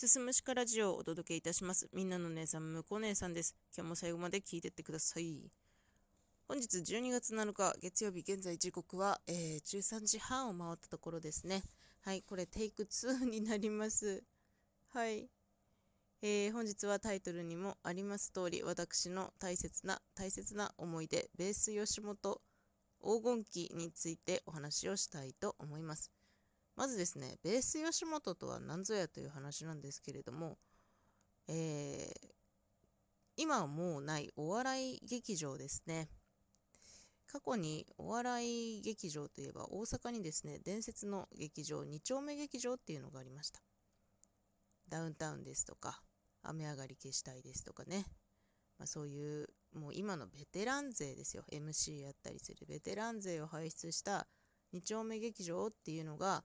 [0.00, 1.86] すすむしかラジオをお届けいたします。
[1.92, 3.54] みんなの姉さん、むこ姉さんです。
[3.76, 5.52] 今日も最後まで聞いてってください。
[6.48, 11.62] 本日12月7日月曜日、現在時刻は、えー、13時半を回ったところですね。
[12.00, 14.24] はい、これテイク2になります。
[14.94, 15.28] はい。
[16.22, 22.40] えー、本日はタイトルにもあります通り、私の大切な大切な思い出、ベース吉本
[23.02, 26.10] 黄金期についてお話をしたいと思います。
[26.80, 30.56] まずですね、ベース吉本とは何ぞやという話なんですけれども、
[31.46, 32.28] えー、
[33.36, 36.08] 今はもうないお笑い劇場ですね。
[37.30, 43.60] 過去にお笑い劇場といえば大阪にですね、伝説の劇場、2丁目劇場っていうのがありました。
[44.88, 46.00] ダウンタウンですとか、
[46.42, 48.06] 雨上がり消したいですとかね、
[48.78, 54.26] まあ、そういうもう今のベテラン勢ですよ MC やったりするベテラン勢を輩出した
[54.72, 56.42] 2丁目劇場っていうのが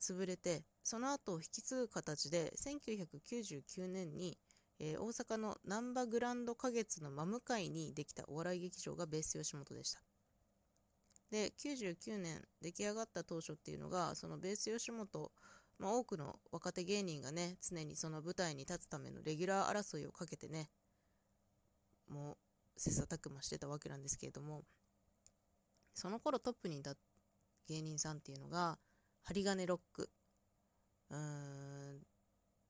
[0.00, 4.38] 潰れてその後を引き継ぐ形で1999年に、
[4.78, 10.00] えー、大阪の難波グランド花月の真向かいにできたお笑い劇場がベース吉本でした。
[11.30, 15.32] で99年出来上がった当初っていうのがそのベース吉本、
[15.78, 20.70] まあ、多くの若手芸人がね常にその舞台に立つためのレギュラー争いをかけてね
[22.08, 22.36] もう
[22.80, 24.62] 切磋琢磨してたわけなんですけれども
[25.94, 26.94] その頃トップにいた
[27.68, 28.78] 芸人さんっていうのが
[29.26, 30.08] 針金ロック、
[31.10, 32.00] うーん、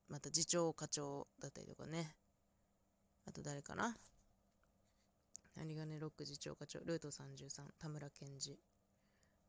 [0.07, 2.15] また次長課長だったりとかね。
[3.27, 3.95] あと誰かな？
[5.55, 8.55] 針金ロック次長課長、ルート33、田村健二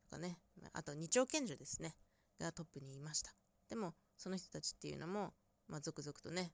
[0.03, 0.37] とかね。
[0.75, 1.95] あと二丁拳銃ですね。
[2.39, 3.33] がトップにいました。
[3.71, 5.33] でも、その人たちっていうのも、
[5.67, 6.53] まあ、続々とね、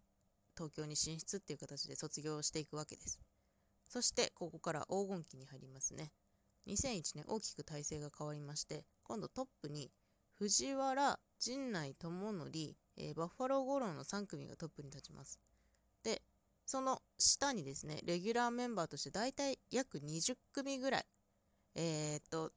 [0.56, 3.18] 東京に進出っていう形で卒業していくわけです。
[3.88, 6.12] そして、ここから黄金期に入りますね。
[6.68, 9.90] 2001年大きく体制が変わりまして、今度トップに
[10.38, 12.50] 藤原、陣内智則、
[12.96, 15.38] えー、バッファロー五郎の3組がトップに立ちます。
[16.02, 16.22] で、
[16.66, 21.06] その下にですね、レギュラーメンバーとして大体約20組ぐらい、
[21.74, 22.52] えー、っと、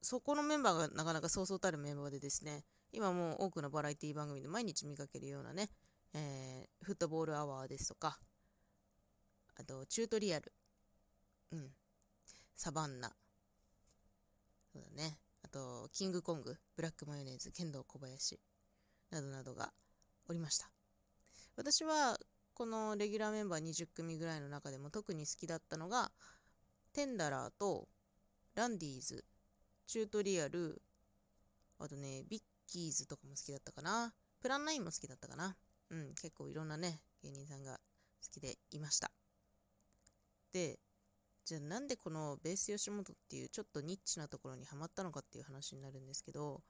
[0.00, 5.70] そこのメンバーがなかなかそうそうたるメンバーでですね、今もう多くのバラエティ番組で毎日見かけるようなね、
[6.14, 8.18] えー、フットボールアワーですとか、
[9.56, 10.52] あと、チュートリアル、
[11.52, 11.70] うん、
[12.56, 13.12] サバンナ、
[14.72, 15.18] そうだね、
[15.52, 18.40] と、キングコング、ブラックマヨネーズ、剣道小林、
[19.10, 19.72] などなどが
[20.28, 20.70] おりました。
[21.56, 22.18] 私は、
[22.54, 26.10] このレギュラーメンバー20組ぐらいの中でも特に好きだったのが、
[26.92, 27.88] テンダラーと、
[28.54, 29.24] ランディーズ、
[29.86, 30.82] チュートリアル、
[31.78, 34.14] あとね、ビッキーズとかも好きだったかな。
[34.40, 35.56] プランナインも好きだったかな。
[35.90, 37.78] うん、結構いろんなね、芸人さんが
[38.22, 39.10] 好きでいました。
[40.52, 40.78] で、
[41.44, 46.62] じゃあなんでこのベース吉本っていうちょっとニッチなところにはまったのかっていう話になるんですけど、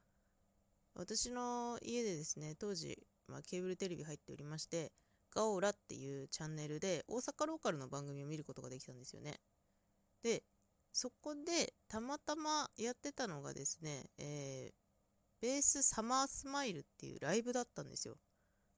[0.94, 4.92] 私の家でですね、当時、まあ、ケーブルテレビ入っておりまして、
[5.34, 9.40] ガオラっていうチャンネルで大阪ローカルの番組を見ることができたんですよね。
[10.22, 10.42] で、
[10.92, 14.72] そこでたまたまやってたのがですね、えー、
[15.40, 18.16] ベースサマースマイルっていうライブだったんですよ。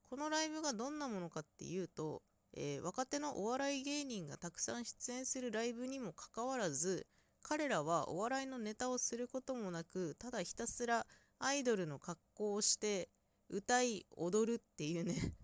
[0.08, 2.22] このライブがどんなものかっていうと、
[2.56, 7.06] えー、若手のお笑い芸人がたくさん出演するライブにもかかわらず
[7.42, 11.06] 彼らはお笑いのネタをすることもなくただひたすら
[11.38, 13.08] アイドルの格好をして
[13.50, 15.34] 歌い踊るっていうね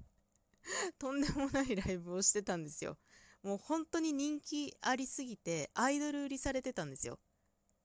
[0.99, 2.97] とんでもないライブをしてたんですよ。
[3.43, 7.19] もう本当に人気ありすぎてアイドル売りされてたんですよ。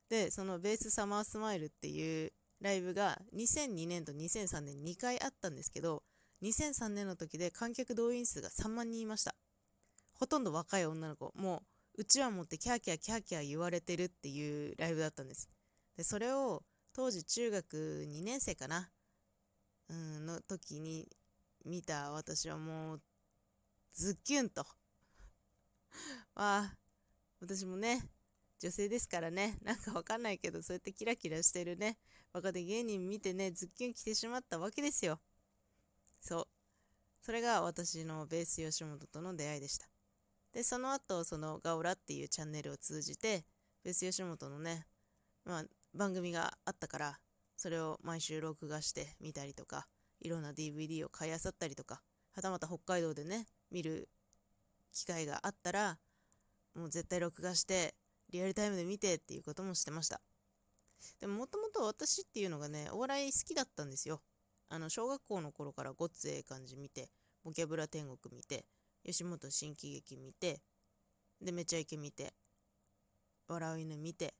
[0.09, 6.03] でそのベースサマースマイルっていうライブが2002年と2003年2回あったんですけど
[6.41, 9.35] 2003年の時で観客動員数が3万人いました。
[10.13, 11.31] ほとんど若い女の子。
[11.35, 11.63] も
[11.97, 15.49] う、うちわ持ってキャーキャーキャーキャー言われてるっていうライブだったんです。
[15.97, 16.63] で、それを
[16.93, 18.89] 当時中学2年生かな
[19.89, 21.07] うんの時に
[21.63, 23.01] 見た私はもう、
[23.93, 24.65] ズッキュンと。
[26.35, 26.77] あ あ、
[27.39, 28.09] 私もね、
[28.59, 31.97] 女性ですからね、なんかわかんないけど、そうやってキラキラしてるね、
[32.33, 35.21] 若手芸人見てね、ズッキュン来てしまったわけですよ。
[36.25, 36.47] そう。
[37.21, 39.85] それが私のベース吉本との出会いでした。
[40.53, 43.45] で、その後、そのガオラっていうチャンネルを通じて、
[43.83, 44.87] ベース吉本のね、
[45.43, 45.63] まあ、
[45.93, 47.19] 番組があったから、
[47.55, 49.85] それを毎週録画して見たりとか、
[50.19, 52.01] いろんな DVD を買い漁ったりとか、
[52.31, 54.09] はたまた北海道でね、見る
[54.93, 55.99] 機会があったら、
[56.73, 57.93] もう絶対録画して、
[58.31, 60.21] リアルタイムで見てっていうこともしてました。
[61.19, 64.23] でももともと私っていうのがね、お笑い好きだったんですよ。
[64.69, 67.09] あの小学校の頃からごっつええ感じ見て
[67.43, 68.65] ボキャブラ天国見て
[69.05, 70.61] 吉本新喜劇見て
[71.41, 72.33] でめちゃイケ見て
[73.47, 74.33] 笑う犬見て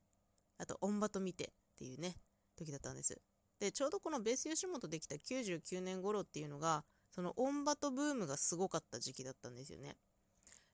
[0.58, 2.16] あとオンバト見てっていうね
[2.56, 3.20] 時だったんです
[3.60, 6.84] でちょうどこのベース吉本できた99年頃っていうのが
[7.16, 9.96] そのオンバトブームがすごかった時期だったんですよね。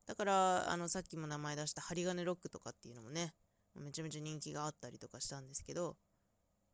[0.07, 3.33] だから、あの、さっきも名前出した針金ロックとかっていうのもね、
[3.77, 5.97] めちゃめちゃ人気があったりとかしたんですけど、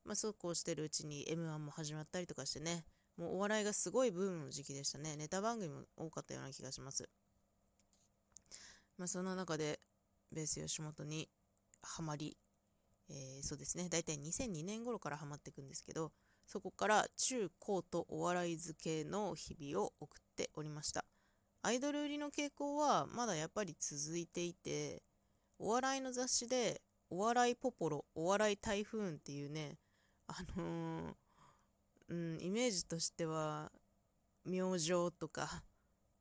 [0.09, 2.87] まあ、そうこうしてるうちに M1 も始まったりとかしてね、
[3.19, 5.17] もうお笑いがすごいブームの時期でしたね。
[5.17, 7.11] ネタ番組も多かったような気がします。
[8.97, 9.81] まあ、その中で、
[10.33, 11.29] ベース吉本に
[11.83, 12.39] ハマり、
[13.11, 16.11] えー、そうですね、大体2002年頃からハマっていくんですけど、
[16.47, 21.05] そこから中高とお笑い漬けの日々を送っておりました。
[21.61, 25.03] アイドル売りの傾向はまだやっぱり続いていて、
[25.59, 29.77] お笑いの雑誌で、お笑いポポロ、お笑い台風っていうね、
[30.29, 31.15] あのー、
[32.09, 33.73] うん、イメージとしては、
[34.45, 35.65] 明星とか、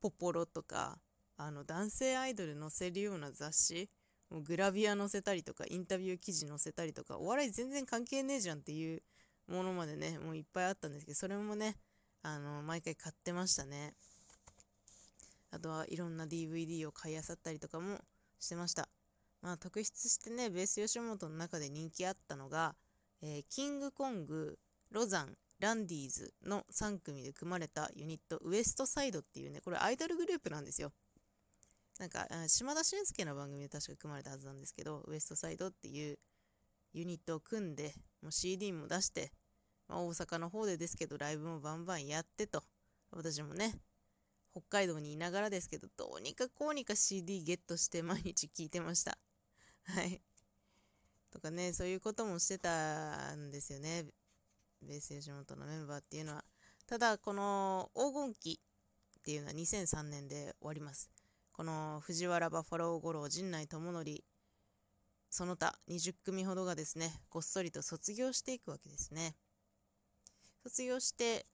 [0.01, 0.98] ポポロとか、
[1.36, 3.89] あの、男性アイドル載せるような雑誌、
[4.30, 9.04] もうグラビア載せたりとか、インタビュー記事載せたりとか、お笑い全然関係ねえじゃんっていう
[9.48, 11.75] ものまでね、もういっぱいあったんですけど、それもね、
[12.24, 13.94] あの、毎回買ってましたね。
[15.51, 18.00] あとはいろんな DVD を買い漁ったりとかも
[18.39, 18.89] してました。
[19.42, 22.75] まあ、特筆してね、ベース吉本の中で人気あったのが、
[23.21, 24.57] えー、キングコング、
[24.91, 30.91] ロザン、ランディーズの3組で組まれたユニット、ウエストサイドっていうね、これアイドルグループなんですよ。
[31.99, 36.19] なんか、島田紳介の番組で確か組まれたはずなんですけど、ウエストサイドっていう
[36.93, 39.31] ユニットを組んで、もう CD も出して、
[39.87, 42.63] まあ、大阪の方でですけど、ライブもバンバンやってと、
[43.11, 43.73] 私もね、
[44.51, 49.17] 北海道にいながらですけど、どうにかこうにか CD ゲットして毎日聴いてました。
[49.85, 50.21] はい。
[51.31, 54.06] とかね、そういうこともしてたんですよね。
[54.81, 56.44] ベース吉本のメンバーっていうのは。
[56.85, 58.59] ただ、この黄金期
[59.19, 61.09] っていうのは2003年で終わります。
[61.51, 64.24] この藤原バファロー五郎、陣内智則、
[65.29, 69.35] その他20組ほどがですね、こっそりと卒業していくわけですね。
[70.63, 71.45] 卒業して、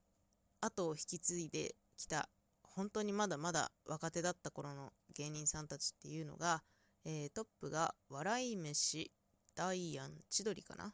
[0.61, 2.29] 後を引き継いできた
[2.75, 6.63] 本当にまだまだ若手だった頃の芸人さんたちっていうのが、
[7.05, 9.11] えー、トップが笑い飯、
[9.55, 10.93] ダイアン、千鳥かな？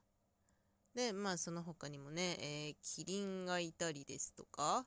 [0.95, 4.85] で、まあその他にもね、えー、キリンがいたりですとか、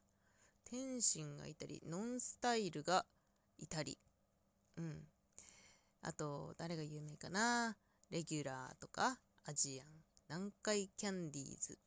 [0.65, 3.07] 天心がいたり、ノンスタイルが
[3.59, 3.99] いたり、
[4.77, 5.05] うん。
[6.03, 7.77] あと、誰が有名かな？
[8.11, 9.87] レギュラーとか、アジアン、
[10.29, 11.79] 南海キャンディーズ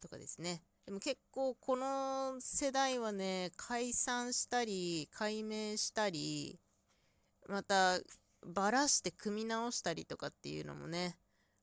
[0.00, 0.62] とかですね。
[0.86, 6.60] でも結構この世代はね、解散したり、解明したり、
[7.48, 7.98] また
[8.46, 11.16] ばらして組み直したりとかっていうのもね、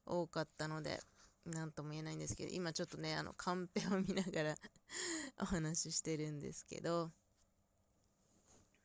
[0.05, 0.99] 多かったので、
[1.45, 4.57] なんとも言えないんですけど、今ちょっとね、あの、カンペを見ながら
[5.41, 7.11] お話ししてるんですけど、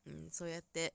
[0.07, 0.95] うん、そうやって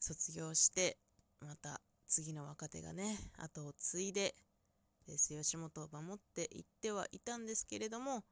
[0.00, 0.98] 卒業して、
[1.40, 4.34] また次の若手がね、後を継いで、
[5.06, 8.24] ベース吉本を守っていってはいたんですけれども、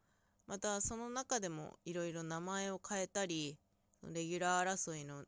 [0.47, 3.59] またその中でもいろいろ名前を変えたり、
[4.03, 5.25] レギュラー争いの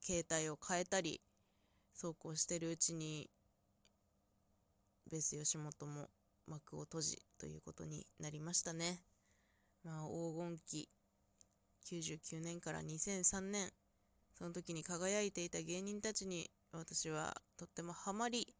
[0.00, 1.20] 形態を変えたり、
[1.94, 3.30] そうこうしてるうちに、
[5.10, 6.08] ベース吉本も
[6.46, 9.02] 幕を閉じということになりましたね。
[9.84, 10.88] まあ黄金期、
[11.86, 13.70] 99年から2003年、
[14.36, 18.54] その時に輝いていた芸人たちに私はとってもハマり、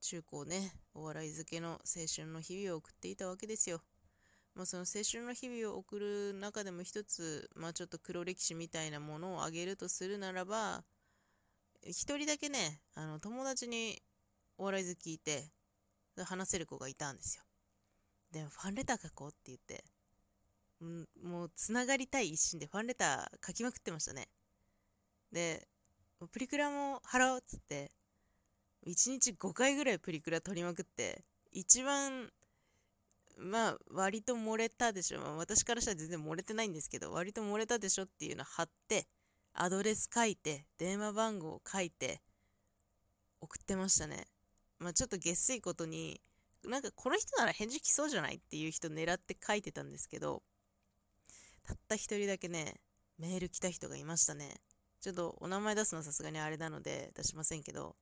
[0.00, 3.82] 中高ね、お笑い漬けの青春の日々を送っていたわけですよ。
[4.54, 10.82] まあ、その青春の日々を送る中でも一つ、まあ、ちょっと黒歴史みたいなものを挙げるとするならば、
[11.82, 14.02] 一人だけね、あの友達に
[14.58, 15.50] お笑い好きいて、
[16.24, 17.44] 話せる子がいたんですよ。
[18.32, 19.84] で、ファンレター書こうって言って、
[20.84, 24.28] んもうつながりたい一心でファンレター書きまくってましたね。
[25.32, 25.66] で、
[26.32, 27.90] プリクラも払おうっつって、
[28.86, 32.30] 1日5回ぐらいプリクラ撮りまくって、一番、
[33.38, 35.20] まあ、割と漏れたでしょ。
[35.20, 39.06] まあ、私からしたら全然漏れてないんですけど、割と漏れたでしょっていうの貼って、
[39.52, 42.20] アドレス書いて、電話番号を書いて、
[43.40, 44.26] 送ってましたね。
[44.80, 46.20] まあ、ちょっとげっすいことに、
[46.64, 50.42] なんかこの人なら返事来そうじゃないっていう人狙って書いてたんですけど、
[51.62, 52.80] たった一人だけね、
[53.18, 54.60] メール来た人がいましたね。
[55.00, 57.96] ちょっとお名前出すのはさすがにあれなので出しませんけど、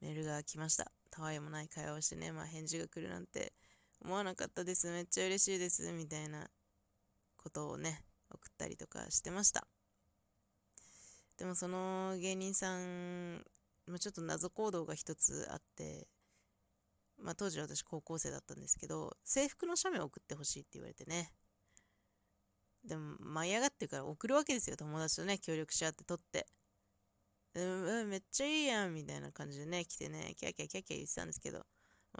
[0.00, 0.90] メールが来ました。
[1.10, 3.52] たわいもない会話をしてね、まあ返事が来るなんて
[4.00, 4.86] 思わなかったです。
[4.90, 5.92] めっちゃ嬉しいです。
[5.92, 6.48] みたいな
[7.36, 9.66] ことをね、送ったりとかしてました。
[11.36, 13.44] でもその芸人さん、
[13.90, 16.08] まあ、ちょっと謎行動が一つあって、
[17.18, 21.32] まあ当時私高校生だったんですけど、制服の写メを送ってほしいって言われてね。
[22.84, 24.76] でも、舞い上がってから送るわけですよ。
[24.76, 26.46] 友達とね、協力し合って撮って。
[27.54, 31.66] うん、めっちゃいいやんみたいな感じでね、来てね、キャキャキャキャ言ってたんですけど、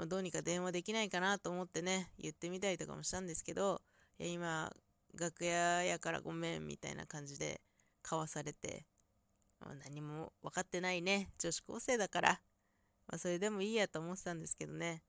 [0.07, 3.81] どうにか電話できないかなと思ってね、言ってみたりとかもしたんですけど、
[4.19, 4.73] いや今、
[5.19, 7.61] 楽屋やからごめんみたいな感じで
[8.03, 8.87] 交わされて、
[9.61, 12.40] まあ、何も分かってないね女子高生だから、
[13.07, 15.02] まあ、それでもいいやと思ってたんですけどね。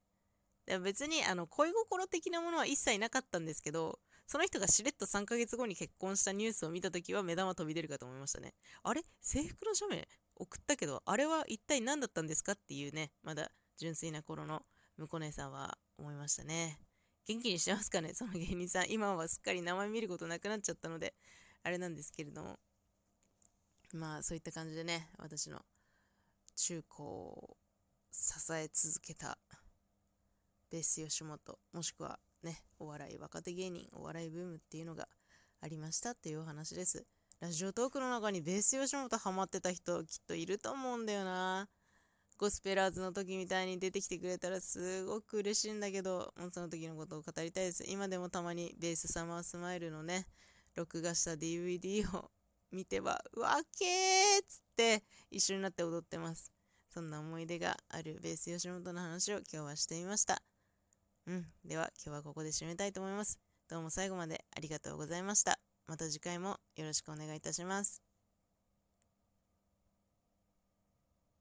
[0.65, 8.53] でも別にあの恋心的なものは一切なかったんですけどその人がしれっと3ヶ月後に結婚したニュースを見た時は目玉飛び出るかと思いましたね。
[8.83, 9.01] あれ？
[9.21, 10.07] 制服の写メ？
[10.35, 14.61] 送ったけどあれは一体何だったんですかっていうねまだ純粋な頃の
[14.97, 16.79] 婿姉さんは思いましたね。
[17.27, 18.13] 元気にしてますかね？
[18.13, 18.91] その芸人さん。
[18.91, 21.13] 今はすっかり名前見ることなくなっちゃったので
[21.63, 22.59] あれなんですけれども。
[23.95, 25.61] まあそういった感じでね私の
[26.55, 27.57] 中高を
[28.11, 29.37] 支え続けた
[30.71, 31.39] ベース吉本
[31.73, 35.07] もしくはねお笑い若手芸人お笑いブームっていうのが
[35.61, 37.05] ありましたっていうお話です
[37.39, 41.67] ラジオトークの中にベース吉本ハマってた人きっといると思うんだよな
[42.41, 47.83] ゴスペラーズの時みたいに出てきてくれたらすごく嬉しいんだけど、もうその時のことを語りたいです。
[47.87, 50.25] 今でもたまにベースサマースマイルのね、
[50.73, 52.31] 録画した DVD を
[52.71, 56.51] 見ては、うわけーっつって一緒になって踊ってます。
[56.89, 60.41] そんな思い出があるベース吉本の話を今日はしてみました。
[61.27, 61.45] うん。
[61.63, 63.39] では今日はここで締めたいと思います。
[63.69, 65.59] どうも最後までありがとうございました。
[65.87, 68.10] また次回もよろしくお願いいたします。